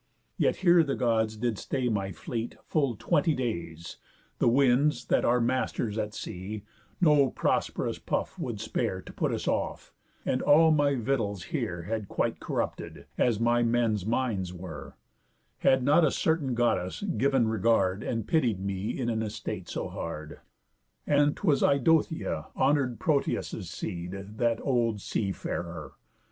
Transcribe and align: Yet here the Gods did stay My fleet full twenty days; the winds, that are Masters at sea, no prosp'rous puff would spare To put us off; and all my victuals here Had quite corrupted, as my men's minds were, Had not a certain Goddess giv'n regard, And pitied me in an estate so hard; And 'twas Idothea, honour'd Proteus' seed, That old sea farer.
Yet 0.35 0.55
here 0.65 0.83
the 0.83 0.95
Gods 0.95 1.37
did 1.37 1.59
stay 1.59 1.87
My 1.87 2.11
fleet 2.11 2.55
full 2.65 2.95
twenty 2.95 3.35
days; 3.35 3.97
the 4.39 4.47
winds, 4.47 5.05
that 5.05 5.23
are 5.23 5.39
Masters 5.39 5.95
at 5.95 6.15
sea, 6.15 6.63
no 6.99 7.29
prosp'rous 7.29 7.99
puff 7.99 8.39
would 8.39 8.59
spare 8.59 9.03
To 9.03 9.13
put 9.13 9.31
us 9.31 9.47
off; 9.47 9.93
and 10.25 10.41
all 10.41 10.71
my 10.71 10.95
victuals 10.95 11.43
here 11.53 11.83
Had 11.83 12.07
quite 12.07 12.39
corrupted, 12.39 13.05
as 13.19 13.39
my 13.39 13.61
men's 13.61 14.03
minds 14.03 14.51
were, 14.51 14.95
Had 15.59 15.83
not 15.83 16.03
a 16.03 16.09
certain 16.09 16.55
Goddess 16.55 17.01
giv'n 17.03 17.45
regard, 17.47 18.01
And 18.01 18.27
pitied 18.27 18.59
me 18.59 18.99
in 18.99 19.07
an 19.07 19.21
estate 19.21 19.69
so 19.69 19.87
hard; 19.87 20.39
And 21.05 21.37
'twas 21.37 21.61
Idothea, 21.61 22.47
honour'd 22.57 22.99
Proteus' 22.99 23.69
seed, 23.69 24.13
That 24.39 24.59
old 24.63 24.99
sea 24.99 25.31
farer. 25.31 25.93